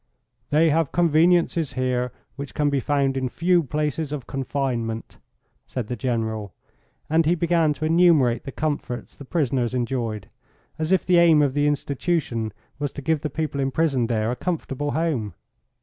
"They 0.49 0.71
have 0.71 0.91
conveniences 0.91 1.73
here 1.73 2.11
which 2.35 2.55
can 2.55 2.71
be 2.71 2.79
found 2.79 3.15
in 3.15 3.29
few 3.29 3.61
places 3.61 4.11
of 4.11 4.25
confinement," 4.25 5.19
said 5.67 5.89
the 5.89 5.95
General, 5.95 6.55
and 7.07 7.27
he 7.27 7.35
began 7.35 7.71
to 7.73 7.85
enumerate 7.85 8.43
the 8.43 8.51
comforts 8.51 9.13
the 9.13 9.25
prisoners 9.25 9.75
enjoyed, 9.75 10.27
as 10.79 10.91
if 10.91 11.05
the 11.05 11.19
aim 11.19 11.43
of 11.43 11.53
the 11.53 11.67
institution 11.67 12.51
was 12.79 12.91
to 12.93 13.03
give 13.03 13.21
the 13.21 13.29
people 13.29 13.61
imprisoned 13.61 14.09
there 14.09 14.31
a 14.31 14.35
comfortable 14.35 14.89
home. 14.93 15.35